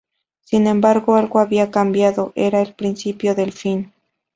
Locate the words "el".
2.63-2.73